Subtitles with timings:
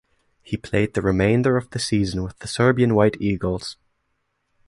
[0.41, 3.77] He played the remainder of the season with the Serbian White Eagles.